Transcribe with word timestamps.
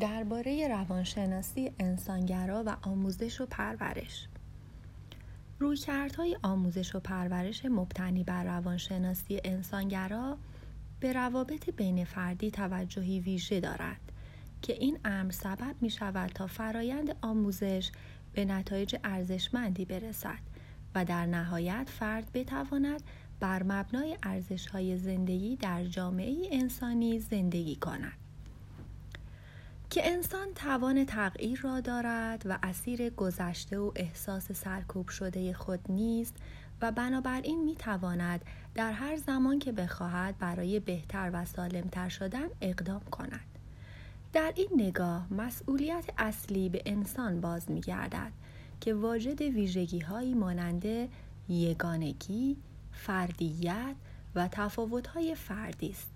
درباره 0.00 0.68
روانشناسی 0.68 1.72
انسانگرا 1.78 2.62
و 2.66 2.76
آموزش 2.82 3.40
و 3.40 3.46
پرورش 3.46 4.28
رویکردهای 5.58 6.38
آموزش 6.42 6.94
و 6.94 7.00
پرورش 7.00 7.64
مبتنی 7.64 8.24
بر 8.24 8.44
روانشناسی 8.44 9.40
انسانگرا 9.44 10.38
به 11.00 11.12
روابط 11.12 11.70
بین 11.70 12.04
فردی 12.04 12.50
توجهی 12.50 13.20
ویژه 13.20 13.60
دارد 13.60 14.00
که 14.62 14.72
این 14.72 14.98
امر 15.04 15.30
سبب 15.30 15.74
می 15.80 15.90
شود 15.90 16.30
تا 16.30 16.46
فرایند 16.46 17.16
آموزش 17.22 17.90
به 18.32 18.44
نتایج 18.44 18.96
ارزشمندی 19.04 19.84
برسد 19.84 20.40
و 20.94 21.04
در 21.04 21.26
نهایت 21.26 21.90
فرد 21.98 22.30
بتواند 22.34 23.02
بر 23.40 23.62
مبنای 23.62 24.16
ارزشهای 24.22 24.98
زندگی 24.98 25.56
در 25.56 25.84
جامعه 25.84 26.48
انسانی 26.52 27.18
زندگی 27.18 27.76
کند. 27.76 28.23
که 29.94 30.12
انسان 30.12 30.54
توان 30.54 31.04
تغییر 31.04 31.60
را 31.60 31.80
دارد 31.80 32.42
و 32.46 32.58
اسیر 32.62 33.10
گذشته 33.10 33.78
و 33.78 33.92
احساس 33.96 34.52
سرکوب 34.52 35.08
شده 35.08 35.52
خود 35.52 35.80
نیست 35.88 36.34
و 36.82 36.92
بنابراین 36.92 37.64
می 37.64 37.74
تواند 37.74 38.44
در 38.74 38.92
هر 38.92 39.16
زمان 39.16 39.58
که 39.58 39.72
بخواهد 39.72 40.38
برای 40.38 40.80
بهتر 40.80 41.30
و 41.32 41.44
سالمتر 41.44 42.08
شدن 42.08 42.46
اقدام 42.60 43.00
کند. 43.00 43.58
در 44.32 44.52
این 44.56 44.68
نگاه 44.76 45.32
مسئولیت 45.32 46.04
اصلی 46.18 46.68
به 46.68 46.82
انسان 46.86 47.40
باز 47.40 47.70
می 47.70 47.80
گردد 47.80 48.32
که 48.80 48.94
واجد 48.94 49.42
ویژگی 49.42 50.00
هایی 50.00 50.34
ماننده 50.34 51.08
یگانگی، 51.48 52.56
فردیت 52.92 53.94
و 54.34 54.48
تفاوت 54.52 55.06
های 55.06 55.34
فردی 55.34 55.90
است. 55.90 56.13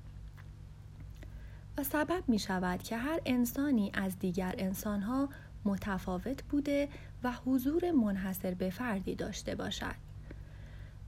و 1.78 1.82
سبب 1.82 2.22
می 2.28 2.38
شود 2.38 2.82
که 2.82 2.96
هر 2.96 3.20
انسانی 3.26 3.90
از 3.94 4.18
دیگر 4.18 4.54
انسانها 4.58 5.28
متفاوت 5.64 6.42
بوده 6.42 6.88
و 7.22 7.32
حضور 7.32 7.90
منحصر 7.90 8.54
به 8.54 8.70
فردی 8.70 9.14
داشته 9.14 9.54
باشد. 9.54 9.94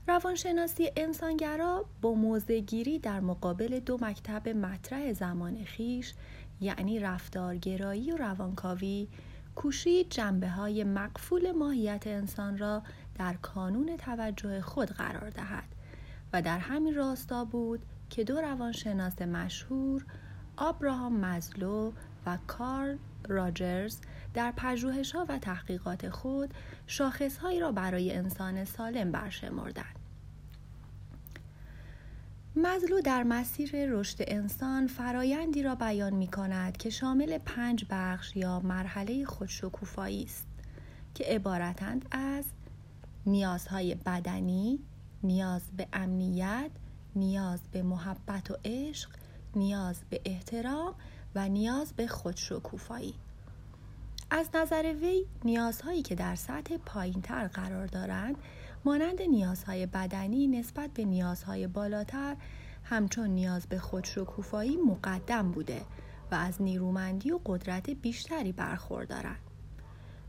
روانشناسی 0.07 0.91
انسانگرا 0.95 1.85
با 2.01 2.13
موزگیری 2.13 2.99
در 2.99 3.19
مقابل 3.19 3.79
دو 3.79 3.97
مکتب 4.01 4.49
مطرح 4.49 5.13
زمان 5.13 5.63
خیش 5.63 6.13
یعنی 6.61 6.99
رفتارگرایی 6.99 8.11
و 8.11 8.17
روانکاوی 8.17 9.07
کوشید 9.55 10.09
جنبه 10.09 10.49
های 10.49 10.83
مقفول 10.83 11.51
ماهیت 11.51 12.07
انسان 12.07 12.57
را 12.57 12.83
در 13.15 13.33
کانون 13.33 13.97
توجه 13.97 14.61
خود 14.61 14.89
قرار 14.89 15.29
دهد 15.29 15.75
و 16.33 16.41
در 16.41 16.59
همین 16.59 16.95
راستا 16.95 17.45
بود 17.45 17.85
که 18.09 18.23
دو 18.23 18.41
روانشناس 18.41 19.21
مشهور 19.21 20.05
آبراهام 20.61 21.19
مزلو 21.19 21.91
و 22.25 22.37
کارل 22.47 22.97
راجرز 23.27 23.97
در 24.33 24.53
پژوهش‌ها 24.57 25.25
و 25.29 25.37
تحقیقات 25.39 26.09
خود 26.09 26.53
شاخصهایی 26.87 27.59
را 27.59 27.71
برای 27.71 28.13
انسان 28.13 28.65
سالم 28.65 29.11
برشمردند. 29.11 29.95
مزلو 32.55 33.01
در 33.01 33.23
مسیر 33.23 33.71
رشد 33.89 34.17
انسان 34.19 34.87
فرایندی 34.87 35.63
را 35.63 35.75
بیان 35.75 36.13
می 36.13 36.27
کند 36.27 36.77
که 36.77 36.89
شامل 36.89 37.37
پنج 37.37 37.85
بخش 37.89 38.35
یا 38.35 38.59
مرحله 38.59 39.25
خودشکوفایی 39.25 40.23
است 40.23 40.47
که 41.15 41.23
عبارتند 41.23 42.05
از 42.11 42.45
نیازهای 43.25 43.95
بدنی، 43.95 44.79
نیاز 45.23 45.61
به 45.77 45.87
امنیت، 45.93 46.71
نیاز 47.15 47.59
به 47.71 47.83
محبت 47.83 48.51
و 48.51 48.57
عشق، 48.65 49.09
نیاز 49.55 50.01
به 50.09 50.21
احترام 50.25 50.95
و 51.35 51.49
نیاز 51.49 51.93
به 51.93 52.07
خودشکوفایی 52.07 53.13
از 54.29 54.49
نظر 54.53 54.93
وی 55.01 55.25
نیازهایی 55.45 56.01
که 56.01 56.15
در 56.15 56.35
سطح 56.35 56.77
پایینتر 56.77 57.47
قرار 57.47 57.85
دارند 57.85 58.35
مانند 58.85 59.21
نیازهای 59.21 59.85
بدنی 59.85 60.47
نسبت 60.47 60.89
به 60.93 61.05
نیازهای 61.05 61.67
بالاتر 61.67 62.35
همچون 62.83 63.29
نیاز 63.29 63.67
به 63.67 63.79
خودشکوفایی 63.79 64.77
مقدم 64.77 65.51
بوده 65.51 65.81
و 66.31 66.35
از 66.35 66.61
نیرومندی 66.61 67.31
و 67.31 67.39
قدرت 67.45 67.89
بیشتری 67.89 68.51
برخوردارند. 68.51 69.39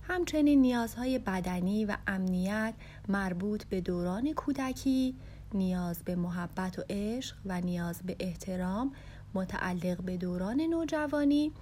همچنین 0.03 0.61
نیازهای 0.61 1.19
بدنی 1.19 1.85
و 1.85 1.97
امنیت 2.07 2.75
مربوط 3.09 3.65
به 3.65 3.81
دوران 3.81 4.33
کودکی، 4.33 5.15
نیاز 5.55 6.03
به 6.05 6.17
محبت 6.17 6.79
و 6.79 6.83
عشق 6.91 7.37
و 7.47 7.61
نیاز 7.61 8.03
به 8.03 8.17
احترام 8.21 8.93
متعلق 9.35 10.03
به 10.03 10.17
دوران 10.17 10.61
نوجوانی 10.61 11.53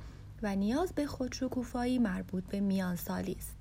و 0.42 0.56
نیاز 0.56 0.92
به 0.92 1.06
خودشکوفایی 1.06 1.98
مربوط 1.98 2.44
به 2.44 2.60
میانسالی 2.60 3.36
است. 3.38 3.56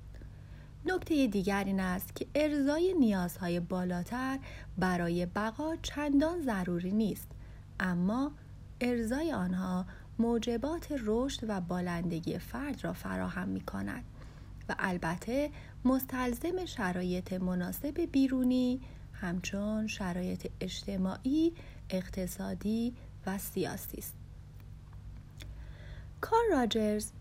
نکته 0.85 1.27
دیگر 1.27 1.63
این 1.63 1.79
است 1.79 2.15
که 2.15 2.27
ارزای 2.35 2.95
نیازهای 2.99 3.59
بالاتر 3.59 4.39
برای 4.77 5.25
بقا 5.25 5.75
چندان 5.75 6.41
ضروری 6.41 6.91
نیست 6.91 7.27
اما 7.79 8.31
ارزای 8.81 9.33
آنها 9.33 9.85
موجبات 10.19 10.87
رشد 11.05 11.45
و 11.47 11.61
بالندگی 11.61 12.37
فرد 12.37 12.83
را 12.83 12.93
فراهم 12.93 13.49
می 13.49 13.61
کند 13.61 14.03
و 14.69 14.75
البته 14.79 15.49
مستلزم 15.85 16.65
شرایط 16.65 17.33
مناسب 17.33 18.01
بیرونی 18.11 18.81
همچون 19.13 19.87
شرایط 19.87 20.47
اجتماعی، 20.61 21.53
اقتصادی 21.89 22.93
و 23.25 23.37
سیاسی 23.37 23.97
است. 23.97 24.13
کار 26.21 26.43
راجرز 26.51 27.11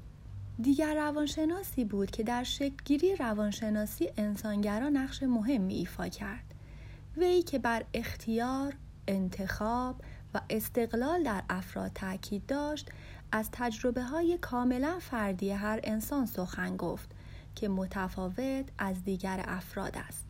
دیگر 0.63 0.95
روانشناسی 0.95 1.85
بود 1.85 2.11
که 2.11 2.23
در 2.23 2.45
شکلگیری 2.45 3.17
روانشناسی 3.17 4.11
انسانگرا 4.17 4.89
نقش 4.89 5.23
مهمی 5.23 5.75
ایفا 5.75 6.09
کرد 6.09 6.55
وی 7.17 7.43
که 7.43 7.59
بر 7.59 7.85
اختیار 7.95 8.75
انتخاب 9.09 9.97
و 10.35 10.41
استقلال 10.51 11.23
در 11.23 11.43
افراد 11.51 11.91
تاکید 11.95 12.47
داشت 12.47 12.89
از 13.33 13.49
تجربه 13.53 14.03
های 14.03 14.39
کاملا 14.39 14.99
فردی 15.01 15.51
هر 15.51 15.81
انسان 15.85 16.27
سخن 16.27 16.77
گفت 16.77 17.11
که 17.55 17.69
متفاوت 17.69 18.65
از 18.79 19.05
دیگر 19.05 19.45
افراد 19.49 19.97
است 20.09 20.25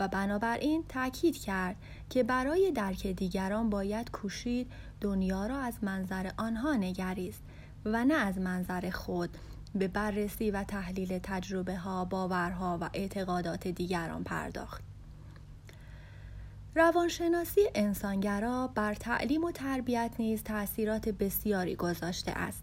و 0.00 0.08
بنابراین 0.08 0.84
تاکید 0.88 1.38
کرد 1.38 1.76
که 2.10 2.22
برای 2.22 2.70
درک 2.70 3.06
دیگران 3.06 3.70
باید 3.70 4.10
کوشید 4.10 4.72
دنیا 5.00 5.46
را 5.46 5.58
از 5.58 5.74
منظر 5.82 6.30
آنها 6.36 6.74
نگریست 6.74 7.42
و 7.84 8.04
نه 8.04 8.14
از 8.14 8.38
منظر 8.38 8.90
خود 8.90 9.30
به 9.74 9.88
بررسی 9.88 10.50
و 10.50 10.64
تحلیل 10.64 11.18
تجربه 11.22 11.76
ها، 11.76 12.04
باورها 12.04 12.78
و 12.80 12.90
اعتقادات 12.94 13.68
دیگران 13.68 14.24
پرداخت. 14.24 14.82
روانشناسی 16.74 17.60
انسانگرا 17.74 18.66
بر 18.66 18.94
تعلیم 18.94 19.44
و 19.44 19.52
تربیت 19.52 20.10
نیز 20.18 20.42
تاثیرات 20.42 21.08
بسیاری 21.08 21.76
گذاشته 21.76 22.32
است. 22.32 22.62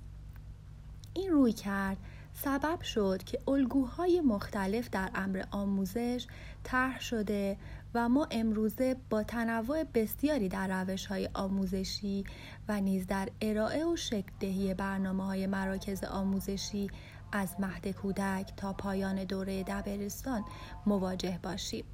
این 1.13 1.31
روی 1.31 1.53
کرد 1.53 1.97
سبب 2.33 2.81
شد 2.81 3.23
که 3.23 3.39
الگوهای 3.47 4.21
مختلف 4.21 4.89
در 4.89 5.09
امر 5.15 5.43
آموزش 5.51 6.27
طرح 6.63 7.01
شده 7.01 7.57
و 7.95 8.09
ما 8.09 8.27
امروزه 8.31 8.95
با 9.09 9.23
تنوع 9.23 9.83
بسیاری 9.83 10.49
در 10.49 10.83
روش 10.83 11.05
های 11.05 11.29
آموزشی 11.33 12.23
و 12.67 12.81
نیز 12.81 13.07
در 13.07 13.29
ارائه 13.41 13.85
و 13.85 13.95
شکل 13.95 14.31
دهی 14.39 14.73
برنامه 14.73 15.25
های 15.25 15.47
مراکز 15.47 16.03
آموزشی 16.03 16.89
از 17.31 17.55
مهد 17.59 17.87
کودک 17.87 18.53
تا 18.57 18.73
پایان 18.73 19.23
دوره 19.23 19.63
دبیرستان 19.63 20.45
مواجه 20.85 21.39
باشیم. 21.43 21.85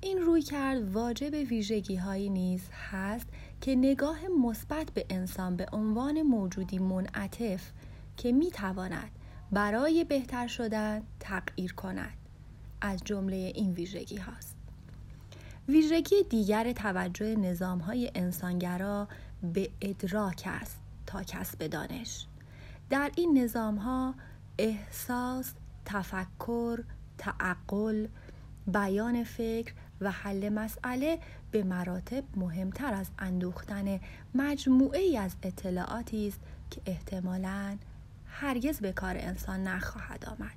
این 0.00 0.18
روی 0.18 0.42
کرد 0.42 0.92
واجب 0.92 1.34
ویژگی 1.34 1.96
هایی 1.96 2.30
نیز 2.30 2.62
هست 2.90 3.26
که 3.60 3.74
نگاه 3.74 4.18
مثبت 4.28 4.90
به 4.90 5.06
انسان 5.10 5.56
به 5.56 5.66
عنوان 5.72 6.22
موجودی 6.22 6.78
منعطف 6.78 7.70
که 8.16 8.32
می 8.32 8.50
تواند 8.50 9.10
برای 9.52 10.04
بهتر 10.04 10.46
شدن 10.46 11.02
تغییر 11.20 11.72
کند 11.72 12.16
از 12.80 13.00
جمله 13.04 13.36
این 13.36 13.72
ویژگی 13.72 14.16
هاست. 14.16 14.51
ویژگی 15.68 16.22
دیگر 16.30 16.72
توجه 16.72 17.36
نظام 17.36 17.78
های 17.78 18.10
انسانگرا 18.14 19.08
به 19.54 19.70
ادراک 19.80 20.42
است 20.46 20.78
تا 21.06 21.22
کسب 21.22 21.66
دانش. 21.66 22.26
در 22.90 23.10
این 23.16 23.38
نظام 23.38 23.76
ها 23.76 24.14
احساس، 24.58 25.52
تفکر، 25.84 26.84
تعقل، 27.18 28.06
بیان 28.66 29.24
فکر 29.24 29.74
و 30.00 30.10
حل 30.10 30.48
مسئله 30.48 31.18
به 31.50 31.64
مراتب 31.64 32.24
مهمتر 32.36 32.94
از 32.94 33.10
اندوختن 33.18 34.00
مجموعه 34.34 35.00
ای 35.00 35.18
از 35.18 35.36
اطلاعاتی 35.42 36.28
است 36.28 36.40
که 36.70 36.80
احتمالاً 36.86 37.78
هرگز 38.26 38.80
به 38.80 38.92
کار 38.92 39.16
انسان 39.16 39.62
نخواهد 39.62 40.24
آمد. 40.24 40.56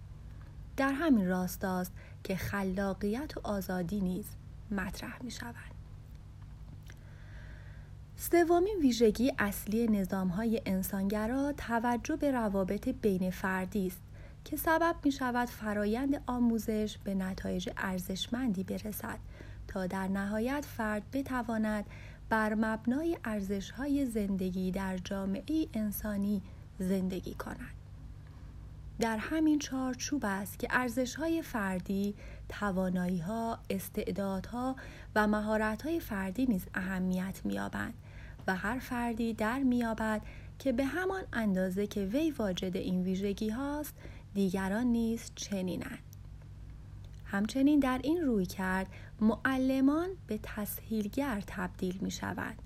در 0.77 0.91
همین 0.91 1.27
راستاست 1.27 1.91
که 2.23 2.35
خلاقیت 2.35 3.37
و 3.37 3.41
آزادی 3.43 4.01
نیز 4.01 4.25
مطرح 4.71 5.23
می 5.23 5.31
شود. 5.31 5.75
سومین 8.15 8.77
ویژگی 8.81 9.33
اصلی 9.39 9.87
نظام 9.87 10.27
های 10.27 10.61
انسانگرا 10.65 11.53
توجه 11.57 12.15
به 12.15 12.31
روابط 12.31 12.89
بین 12.89 13.31
فردی 13.31 13.87
است 13.87 14.01
که 14.45 14.57
سبب 14.57 14.95
می 15.03 15.11
شود 15.11 15.47
فرایند 15.47 16.21
آموزش 16.27 16.97
به 17.03 17.15
نتایج 17.15 17.69
ارزشمندی 17.77 18.63
برسد 18.63 19.19
تا 19.67 19.87
در 19.87 20.07
نهایت 20.07 20.65
فرد 20.77 21.03
بتواند 21.13 21.85
بر 22.29 22.53
مبنای 22.53 23.17
ارزش 23.23 23.71
های 23.71 24.05
زندگی 24.05 24.71
در 24.71 24.97
جامعه 24.97 25.67
انسانی 25.73 26.41
زندگی 26.79 27.33
کند. 27.33 27.84
در 28.99 29.17
همین 29.17 29.59
چارچوب 29.59 30.25
است 30.25 30.59
که 30.59 30.67
ارزش 30.71 31.15
های 31.15 31.41
فردی، 31.41 32.15
توانایی 32.49 33.19
ها، 33.19 33.59
استعدادها 33.69 34.75
و 35.15 35.27
مهارت 35.27 35.81
های 35.81 35.99
فردی 35.99 36.45
نیز 36.45 36.65
اهمیت 36.73 37.41
می‌یابند 37.43 37.93
و 38.47 38.55
هر 38.55 38.79
فردی 38.79 39.33
در 39.33 39.59
می‌یابد 39.59 40.21
که 40.59 40.71
به 40.71 40.85
همان 40.85 41.23
اندازه 41.33 41.87
که 41.87 42.05
وی 42.05 42.31
واجد 42.31 42.77
این 42.77 43.03
ویژگی 43.03 43.49
هاست 43.49 43.93
دیگران 44.33 44.85
نیز 44.85 45.31
چنینند. 45.35 45.99
همچنین 47.25 47.79
در 47.79 47.99
این 48.03 48.21
روی 48.21 48.45
کرد 48.45 48.87
معلمان 49.21 50.09
به 50.27 50.39
تسهیلگر 50.43 51.43
تبدیل 51.47 51.97
می 52.01 52.11
شوند. 52.11 52.61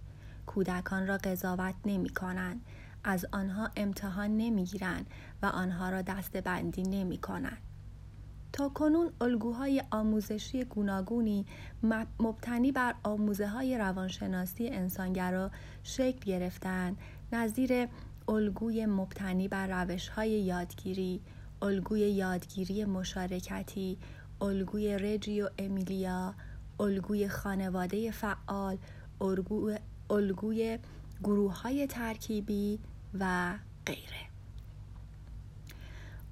کودکان 0.45 1.07
را 1.07 1.17
قضاوت 1.17 1.75
نمی 1.85 2.09
کنند. 2.09 2.61
از 3.03 3.25
آنها 3.31 3.69
امتحان 3.75 4.37
نمی 4.37 4.63
گیرند 4.63 5.07
و 5.41 5.45
آنها 5.45 5.89
را 5.89 6.01
بندی 6.45 6.83
نمی 6.83 7.17
کنند. 7.17 7.57
تا 8.53 8.69
کنون 8.69 9.11
الگوهای 9.21 9.83
آموزشی 9.91 10.63
گوناگونی 10.63 11.45
مبتنی 12.19 12.71
بر 12.71 12.95
آموزه 13.03 13.47
های 13.47 13.77
روانشناسی 13.77 14.67
انسانگرا 14.67 15.51
شکل 15.83 16.19
گرفتند 16.25 16.97
نظیر 17.33 17.87
الگوی 18.27 18.85
مبتنی 18.85 19.47
بر 19.47 19.83
روش 19.83 20.07
های 20.07 20.29
یادگیری، 20.29 21.21
الگوی 21.61 21.99
یادگیری 21.99 22.85
مشارکتی، 22.85 23.97
الگوی 24.41 24.97
رجیو 24.97 25.49
امیلیا، 25.57 26.33
الگوی 26.79 27.27
خانواده 27.27 28.11
فعال، 28.11 28.77
الگوی 30.09 30.79
گروه 31.23 31.61
های 31.61 31.87
ترکیبی 31.87 32.79
و 33.19 33.53
غیره. 33.85 34.29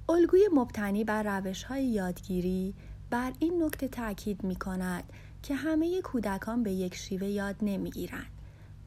الگوی 0.08 0.48
مبتنی 0.54 1.04
بر 1.04 1.38
روش 1.38 1.62
های 1.62 1.84
یادگیری 1.84 2.74
بر 3.10 3.32
این 3.38 3.62
نکته 3.62 3.88
تاکید 3.88 4.44
می 4.44 4.56
کند 4.56 5.04
که 5.42 5.54
همه 5.54 6.02
کودکان 6.02 6.62
به 6.62 6.72
یک 6.72 6.94
شیوه 6.94 7.26
یاد 7.26 7.56
نمی 7.62 7.90
گیرند 7.90 8.30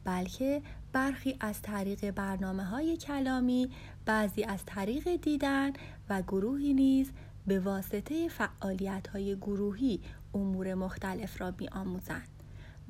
بلکه 0.04 0.62
برخی 0.94 1.38
از 1.40 1.62
طریق 1.62 2.12
برنامه 2.12 2.64
های 2.64 2.98
کلامی 2.98 3.72
بعضی 4.06 4.44
از 4.44 4.60
طریق 4.66 5.16
دیدن 5.16 5.74
و 6.10 6.22
گروهی 6.22 6.74
نیز 6.74 7.12
به 7.48 7.60
واسطه 7.60 8.28
فعالیت 8.30 9.08
های 9.08 9.36
گروهی 9.36 10.02
امور 10.34 10.74
مختلف 10.74 11.42
را 11.42 11.54
می 11.60 11.68
آموزند. 11.70 12.31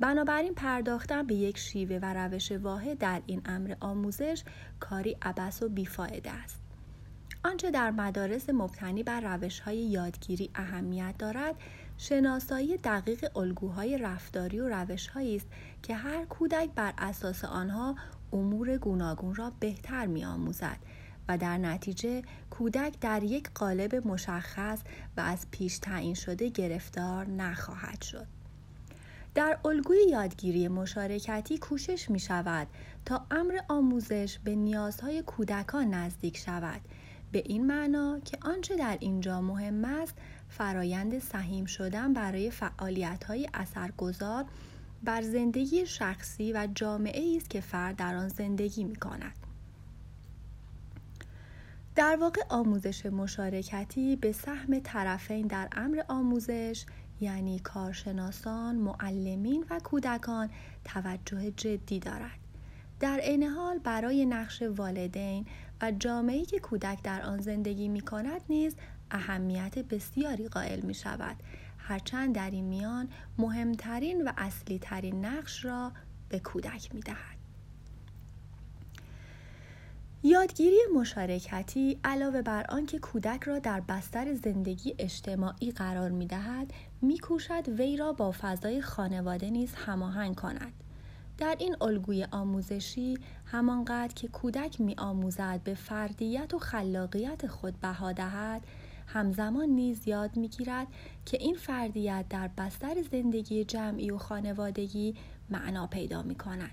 بنابراین 0.02 0.54
پرداختن 0.54 1.26
به 1.26 1.34
یک 1.34 1.58
شیوه 1.58 1.98
و 2.02 2.14
روش 2.14 2.52
واحد 2.52 2.98
در 2.98 3.22
این 3.26 3.42
امر 3.44 3.74
آموزش 3.80 4.44
کاری 4.80 5.16
عبس 5.22 5.62
و 5.62 5.68
بیفایده 5.68 6.30
است. 6.30 6.60
آنچه 7.44 7.70
در 7.70 7.90
مدارس 7.90 8.50
مبتنی 8.50 9.02
بر 9.02 9.20
روش 9.20 9.60
های 9.60 9.76
یادگیری 9.76 10.50
اهمیت 10.54 11.14
دارد 11.18 11.54
شناسایی 11.98 12.76
دقیق 12.76 13.36
الگوهای 13.36 13.98
رفتاری 13.98 14.60
و 14.60 14.68
روش 14.68 15.08
است 15.16 15.46
که 15.82 15.94
هر 15.94 16.24
کودک 16.24 16.70
بر 16.74 16.94
اساس 16.98 17.44
آنها 17.44 17.96
امور 18.32 18.76
گوناگون 18.76 19.34
را 19.34 19.52
بهتر 19.60 20.06
می 20.06 20.24
آموزد 20.24 20.78
و 21.28 21.38
در 21.38 21.58
نتیجه 21.58 22.22
کودک 22.50 23.00
در 23.00 23.22
یک 23.22 23.50
قالب 23.54 24.06
مشخص 24.06 24.80
و 25.16 25.20
از 25.20 25.46
پیش 25.50 25.78
تعیین 25.78 26.14
شده 26.14 26.48
گرفتار 26.48 27.26
نخواهد 27.26 28.02
شد. 28.02 28.41
در 29.34 29.58
الگوی 29.64 29.98
یادگیری 30.10 30.68
مشارکتی 30.68 31.58
کوشش 31.58 32.10
می 32.10 32.20
شود 32.20 32.66
تا 33.04 33.26
امر 33.30 33.58
آموزش 33.68 34.38
به 34.44 34.54
نیازهای 34.54 35.22
کودکان 35.22 35.94
نزدیک 35.94 36.36
شود 36.36 36.80
به 37.32 37.42
این 37.46 37.66
معنا 37.66 38.20
که 38.24 38.38
آنچه 38.42 38.76
در 38.76 38.96
اینجا 39.00 39.40
مهم 39.40 39.84
است 39.84 40.14
فرایند 40.48 41.18
سهیم 41.18 41.64
شدن 41.64 42.12
برای 42.12 42.50
فعالیت 42.50 43.24
های 43.24 43.48
اثرگذار 43.54 44.44
بر 45.04 45.22
زندگی 45.22 45.86
شخصی 45.86 46.52
و 46.52 46.68
جامعه 46.74 47.36
است 47.36 47.50
که 47.50 47.60
فرد 47.60 47.96
در 47.96 48.16
آن 48.16 48.28
زندگی 48.28 48.84
می 48.84 48.96
کند. 48.96 49.36
در 51.94 52.16
واقع 52.20 52.42
آموزش 52.48 53.06
مشارکتی 53.06 54.16
به 54.16 54.32
سهم 54.32 54.80
طرفین 54.80 55.46
در 55.46 55.68
امر 55.72 56.02
آموزش 56.08 56.84
یعنی 57.22 57.58
کارشناسان، 57.58 58.76
معلمین 58.76 59.64
و 59.70 59.78
کودکان 59.78 60.50
توجه 60.84 61.50
جدی 61.50 61.98
دارد. 62.00 62.38
در 63.00 63.18
عین 63.18 63.42
حال 63.42 63.78
برای 63.78 64.26
نقش 64.26 64.62
والدین 64.62 65.46
و 65.82 65.92
جامعه‌ای 65.92 66.44
که 66.44 66.58
کودک 66.58 67.02
در 67.02 67.22
آن 67.22 67.40
زندگی 67.40 67.88
می 67.88 68.00
کند 68.00 68.40
نیز 68.48 68.76
اهمیت 69.10 69.78
بسیاری 69.78 70.48
قائل 70.48 70.80
می 70.80 70.94
شود 70.94 71.36
هرچند 71.78 72.34
در 72.34 72.50
این 72.50 72.64
میان 72.64 73.08
مهمترین 73.38 74.28
و 74.28 74.32
اصلی 74.36 74.78
ترین 74.78 75.24
نقش 75.24 75.64
را 75.64 75.92
به 76.28 76.38
کودک 76.38 76.94
می 76.94 77.00
دهد. 77.00 77.42
یادگیری 80.22 80.80
مشارکتی 80.96 81.98
علاوه 82.04 82.42
بر 82.42 82.66
آنکه 82.68 82.98
کودک 82.98 83.42
را 83.42 83.58
در 83.58 83.80
بستر 83.80 84.34
زندگی 84.34 84.94
اجتماعی 84.98 85.70
قرار 85.70 86.10
می 86.10 86.26
دهد 86.26 86.72
می 87.02 87.18
کوشد 87.18 87.68
وی 87.68 87.96
را 87.96 88.12
با 88.12 88.34
فضای 88.40 88.82
خانواده 88.82 89.50
نیز 89.50 89.74
هماهنگ 89.74 90.34
کند 90.36 90.72
در 91.38 91.56
این 91.58 91.76
الگوی 91.80 92.26
آموزشی 92.32 93.18
همانقدر 93.44 94.14
که 94.14 94.28
کودک 94.28 94.80
می 94.80 94.94
آموزد 94.98 95.60
به 95.64 95.74
فردیت 95.74 96.54
و 96.54 96.58
خلاقیت 96.58 97.46
خود 97.46 97.80
بها 97.80 98.12
دهد 98.12 98.62
همزمان 99.06 99.68
نیز 99.68 100.08
یاد 100.08 100.36
می 100.36 100.48
گیرد 100.48 100.86
که 101.26 101.38
این 101.40 101.54
فردیت 101.54 102.24
در 102.30 102.50
بستر 102.58 103.02
زندگی 103.12 103.64
جمعی 103.64 104.10
و 104.10 104.18
خانوادگی 104.18 105.14
معنا 105.50 105.86
پیدا 105.86 106.22
می 106.22 106.34
کند. 106.34 106.70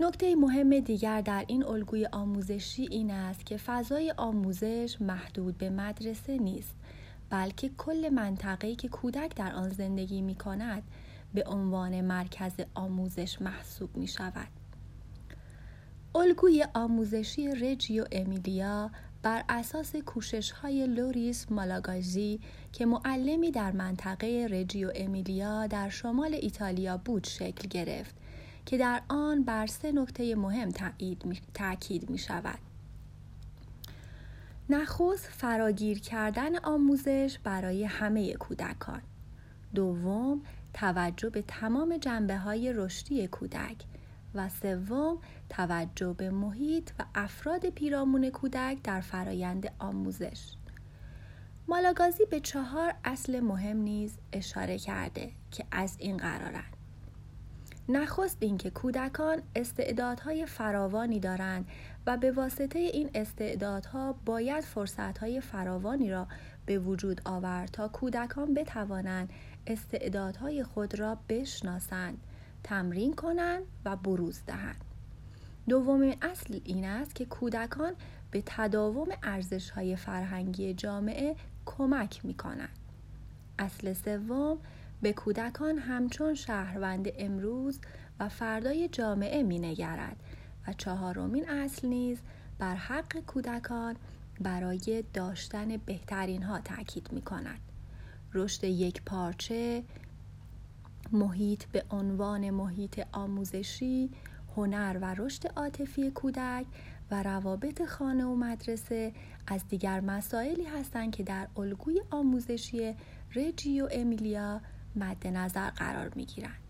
نکته 0.00 0.36
مهم 0.36 0.80
دیگر 0.80 1.20
در 1.20 1.44
این 1.48 1.64
الگوی 1.64 2.06
آموزشی 2.12 2.88
این 2.90 3.10
است 3.10 3.46
که 3.46 3.56
فضای 3.56 4.14
آموزش 4.16 4.96
محدود 5.00 5.58
به 5.58 5.70
مدرسه 5.70 6.38
نیست 6.38 6.74
بلکه 7.30 7.68
کل 7.78 8.08
منطقه‌ای 8.08 8.76
که 8.76 8.88
کودک 8.88 9.34
در 9.36 9.52
آن 9.52 9.70
زندگی 9.70 10.22
می 10.22 10.34
کند 10.34 10.82
به 11.34 11.44
عنوان 11.46 12.00
مرکز 12.00 12.52
آموزش 12.74 13.42
محسوب 13.42 13.96
می 13.96 14.06
شود. 14.06 14.48
الگوی 16.14 16.66
آموزشی 16.74 17.48
رجیو 17.48 18.04
امیلیا 18.12 18.90
بر 19.22 19.44
اساس 19.48 19.96
کوشش 19.96 20.50
های 20.50 20.86
لوریس 20.86 21.46
مالاگازی 21.50 22.40
که 22.72 22.86
معلمی 22.86 23.50
در 23.50 23.72
منطقه 23.72 24.48
رجیو 24.50 24.92
امیلیا 24.94 25.66
در 25.66 25.88
شمال 25.88 26.34
ایتالیا 26.34 26.96
بود 26.96 27.26
شکل 27.26 27.68
گرفت 27.68 28.14
که 28.66 28.78
در 28.78 29.02
آن 29.08 29.44
بر 29.44 29.66
سه 29.66 29.92
نکته 29.92 30.34
مهم 30.34 30.72
تاکید 31.54 32.10
می 32.10 32.18
شود. 32.18 32.69
نخست 34.70 35.26
فراگیر 35.26 36.00
کردن 36.00 36.58
آموزش 36.58 37.38
برای 37.44 37.84
همه 37.84 38.34
کودکان. 38.34 39.02
دوم 39.74 40.42
توجه 40.74 41.30
به 41.30 41.42
تمام 41.42 41.96
جنبه 41.96 42.36
های 42.36 42.72
رشدی 42.72 43.28
کودک. 43.28 43.76
و 44.34 44.48
سوم 44.48 45.18
توجه 45.48 46.12
به 46.12 46.30
محیط 46.30 46.90
و 46.98 47.04
افراد 47.14 47.66
پیرامون 47.66 48.30
کودک 48.30 48.78
در 48.82 49.00
فرایند 49.00 49.72
آموزش. 49.78 50.54
مالاگازی 51.68 52.24
به 52.24 52.40
چهار 52.40 52.94
اصل 53.04 53.40
مهم 53.40 53.76
نیز 53.76 54.18
اشاره 54.32 54.78
کرده 54.78 55.32
که 55.50 55.64
از 55.70 55.96
این 55.98 56.16
قرارند. 56.16 56.79
نخست 57.92 58.36
اینکه 58.40 58.70
کودکان 58.70 59.42
استعدادهای 59.56 60.46
فراوانی 60.46 61.20
دارند 61.20 61.68
و 62.06 62.16
به 62.16 62.32
واسطه 62.32 62.78
این 62.78 63.10
استعدادها 63.14 64.14
باید 64.24 64.64
فرصتهای 64.64 65.40
فراوانی 65.40 66.10
را 66.10 66.26
به 66.66 66.78
وجود 66.78 67.20
آورد 67.24 67.70
تا 67.72 67.88
کودکان 67.88 68.54
بتوانند 68.54 69.30
استعدادهای 69.66 70.64
خود 70.64 70.98
را 70.98 71.18
بشناسند 71.28 72.18
تمرین 72.64 73.14
کنند 73.14 73.62
و 73.84 73.96
بروز 73.96 74.40
دهند 74.46 74.84
دومین 75.68 76.16
اصل 76.22 76.60
این 76.64 76.84
است 76.84 77.14
که 77.14 77.24
کودکان 77.24 77.92
به 78.30 78.42
تداوم 78.46 79.08
ارزش 79.22 79.70
های 79.70 79.96
فرهنگی 79.96 80.74
جامعه 80.74 81.36
کمک 81.66 82.24
می 82.24 82.34
کنند. 82.34 82.78
اصل 83.58 83.92
سوم 83.92 84.58
به 85.02 85.12
کودکان 85.12 85.78
همچون 85.78 86.34
شهروند 86.34 87.08
امروز 87.18 87.80
و 88.20 88.28
فردای 88.28 88.88
جامعه 88.88 89.42
می 89.42 89.58
نگرد 89.58 90.16
و 90.68 90.72
چهارمین 90.72 91.48
اصل 91.48 91.88
نیز 91.88 92.18
بر 92.58 92.74
حق 92.74 93.20
کودکان 93.26 93.96
برای 94.40 95.04
داشتن 95.14 95.76
بهترین 95.76 96.42
ها 96.42 96.60
تاکید 96.60 97.12
می 97.12 97.22
کند. 97.22 97.60
رشد 98.34 98.64
یک 98.64 99.02
پارچه 99.02 99.84
محیط 101.12 101.64
به 101.64 101.84
عنوان 101.90 102.50
محیط 102.50 103.00
آموزشی 103.12 104.10
هنر 104.56 104.98
و 105.00 105.14
رشد 105.14 105.46
عاطفی 105.46 106.10
کودک 106.10 106.66
و 107.10 107.22
روابط 107.22 107.84
خانه 107.84 108.24
و 108.24 108.34
مدرسه 108.34 109.12
از 109.46 109.68
دیگر 109.68 110.00
مسائلی 110.00 110.64
هستند 110.64 111.10
که 111.10 111.22
در 111.22 111.48
الگوی 111.56 112.02
آموزشی 112.10 112.94
رجی 113.34 113.80
و 113.80 113.88
امیلیا 113.92 114.60
مد 114.96 115.26
نظر 115.26 115.70
قرار 115.70 116.12
می 116.14 116.26
گیرند. 116.26 116.60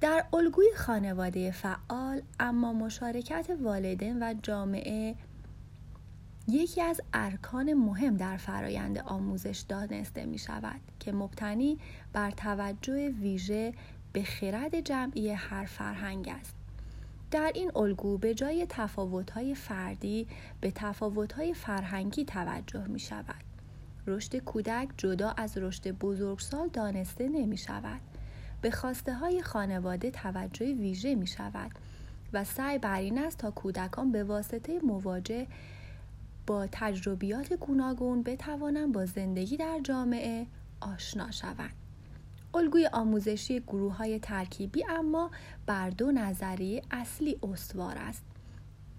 در 0.00 0.24
الگوی 0.32 0.66
خانواده 0.76 1.50
فعال 1.50 2.22
اما 2.40 2.72
مشارکت 2.72 3.50
والدین 3.62 4.22
و 4.22 4.34
جامعه 4.42 5.14
یکی 6.48 6.82
از 6.82 7.00
ارکان 7.14 7.74
مهم 7.74 8.16
در 8.16 8.36
فرایند 8.36 8.98
آموزش 8.98 9.64
دانسته 9.68 10.26
می 10.26 10.38
شود 10.38 10.80
که 11.00 11.12
مبتنی 11.12 11.78
بر 12.12 12.30
توجه 12.30 13.08
ویژه 13.08 13.74
به 14.12 14.22
خرد 14.22 14.80
جمعی 14.80 15.30
هر 15.30 15.64
فرهنگ 15.64 16.28
است. 16.28 16.54
در 17.30 17.52
این 17.54 17.76
الگو 17.76 18.18
به 18.18 18.34
جای 18.34 18.66
تفاوت‌های 18.68 19.54
فردی 19.54 20.26
به 20.60 20.70
تفاوت‌های 20.70 21.54
فرهنگی 21.54 22.24
توجه 22.24 22.86
می 22.86 23.00
شود. 23.00 23.51
رشد 24.06 24.36
کودک 24.36 24.88
جدا 24.96 25.30
از 25.30 25.58
رشد 25.58 25.90
بزرگسال 25.90 26.68
دانسته 26.68 27.28
نمی 27.28 27.56
شود. 27.56 28.00
به 28.62 28.70
خواسته 28.70 29.14
های 29.14 29.42
خانواده 29.42 30.10
توجه 30.10 30.66
ویژه 30.66 31.14
می 31.14 31.26
شود 31.26 31.70
و 32.32 32.44
سعی 32.44 32.78
بر 32.78 32.98
این 32.98 33.18
است 33.18 33.38
تا 33.38 33.50
کودکان 33.50 34.12
به 34.12 34.24
واسطه 34.24 34.80
مواجه 34.84 35.46
با 36.46 36.68
تجربیات 36.72 37.52
گوناگون 37.52 38.22
بتوانند 38.22 38.92
با 38.92 39.06
زندگی 39.06 39.56
در 39.56 39.80
جامعه 39.84 40.46
آشنا 40.80 41.30
شوند. 41.30 41.72
الگوی 42.54 42.88
آموزشی 42.92 43.60
گروه 43.60 43.96
های 43.96 44.18
ترکیبی 44.18 44.84
اما 44.88 45.30
بر 45.66 45.90
دو 45.90 46.12
نظریه 46.12 46.82
اصلی 46.90 47.38
استوار 47.42 47.98
است. 47.98 48.22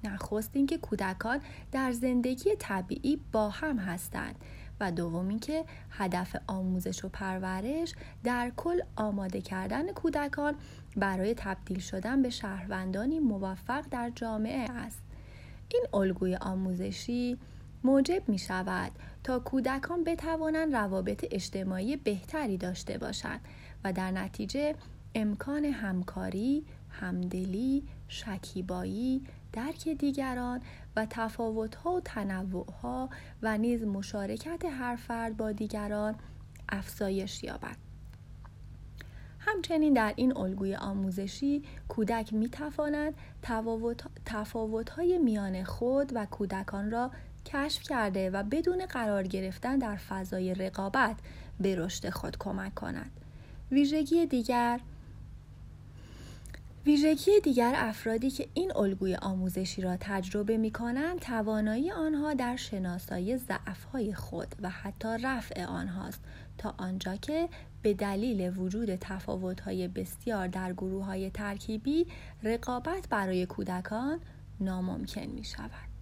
نخست 0.04 0.52
اینکه 0.54 0.78
کودکان 0.78 1.42
در 1.72 1.92
زندگی 1.92 2.50
طبیعی 2.60 3.20
با 3.32 3.50
هم 3.50 3.78
هستند 3.78 4.36
و 4.84 4.92
دوم 4.92 5.28
اینکه 5.28 5.66
هدف 5.90 6.36
آموزش 6.48 7.06
و 7.06 7.10
پرورش 7.10 7.94
در 8.24 8.52
کل 8.58 8.80
آماده 8.96 9.42
کردن 9.42 9.92
کودکان 9.92 10.56
برای 10.96 11.34
تبدیل 11.38 11.80
شدن 11.80 12.22
به 12.22 12.30
شهروندانی 12.30 13.20
موفق 13.20 13.86
در 13.92 14.12
جامعه 14.16 14.72
است. 14.72 15.02
این 15.70 15.86
الگوی 15.94 16.36
آموزشی 16.36 17.38
موجب 17.84 18.30
می 18.30 18.38
شود 18.38 18.92
تا 19.24 19.40
کودکان 19.40 20.04
بتوانند 20.04 20.76
روابط 20.76 21.26
اجتماعی 21.32 21.98
بهتری 21.98 22.58
داشته 22.58 22.98
باشند 22.98 23.42
و 23.84 23.94
در 23.94 24.12
نتیجه 24.12 24.76
امکان 25.16 25.66
همکاری، 25.66 26.66
همدلی، 26.90 27.84
شکیبایی، 28.08 29.22
درک 29.54 29.90
دیگران 29.90 30.62
و 30.96 31.08
تفاوت‌ها 31.10 31.94
و 31.94 32.00
تنوعها 32.00 33.10
و 33.42 33.58
نیز 33.58 33.84
مشارکت 33.84 34.66
هر 34.66 34.96
فرد 34.96 35.38
با 35.38 35.52
دیگران 35.52 36.16
افزایش 36.70 37.44
یابد. 37.44 37.78
همچنین 39.40 39.94
در 39.94 40.14
این 40.16 40.38
الگوی 40.38 40.76
آموزشی 40.76 41.64
کودک 41.88 42.34
می 42.34 42.50
تواند 42.50 43.14
تفاوت 44.26 44.90
های 44.90 45.18
میان 45.18 45.64
خود 45.64 46.12
و 46.16 46.26
کودکان 46.26 46.92
را 46.92 47.12
کشف 47.46 47.84
کرده 47.84 48.30
و 48.30 48.44
بدون 48.44 48.86
قرار 48.86 49.24
گرفتن 49.24 49.78
در 49.78 49.96
فضای 49.96 50.54
رقابت 50.54 51.16
به 51.60 51.76
رشد 51.76 52.10
خود 52.10 52.38
کمک 52.38 52.76
کند. 52.76 53.12
ویژگی 53.72 54.26
دیگر 54.26 54.80
ویژگی 56.86 57.32
دیگر 57.44 57.74
افرادی 57.76 58.32
که 58.32 58.48
این 58.54 58.76
الگوی 58.76 59.16
آموزشی 59.16 59.82
را 59.82 59.98
تجربه 60.00 60.58
می 60.58 60.72
کنند 60.72 61.20
توانایی 61.20 61.92
آنها 61.92 62.34
در 62.34 62.56
شناسایی 62.56 63.38
ضعفهای 63.38 64.14
خود 64.14 64.56
و 64.62 64.70
حتی 64.70 65.08
رفع 65.24 65.66
آنهاست 65.66 66.22
تا 66.58 66.76
آنجا 66.78 67.16
که 67.16 67.50
به 67.82 67.94
دلیل 67.94 68.58
وجود 68.58 68.96
تفاوت‌های 68.96 69.88
بسیار 69.88 70.48
در 70.48 70.74
گروه 70.74 71.06
های 71.06 71.30
ترکیبی 71.30 72.08
رقابت 72.44 73.08
برای 73.10 73.46
کودکان 73.46 74.20
ناممکن 74.60 75.26
می 75.26 75.44
شود. 75.44 75.93